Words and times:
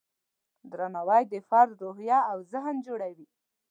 درناوی 0.71 1.23
د 1.33 1.35
فرد 1.49 1.73
روحیه 1.83 2.19
او 2.31 2.37
ذهن 2.51 2.75
جوړوي. 2.87 3.27